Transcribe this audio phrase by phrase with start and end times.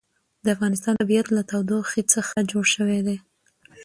[0.43, 3.17] د افغانستان طبیعت له تودوخه څخه جوړ شوی دی.